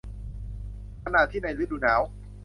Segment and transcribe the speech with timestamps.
[1.03, 2.01] ขณะที่ในฤดูหนาว